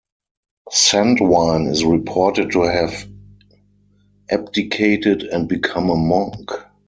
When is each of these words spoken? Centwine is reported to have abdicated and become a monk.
Centwine 0.71 1.69
is 1.69 1.85
reported 1.85 2.49
to 2.53 2.63
have 2.63 3.07
abdicated 4.31 5.21
and 5.21 5.47
become 5.47 5.91
a 5.91 5.95
monk. 5.95 6.49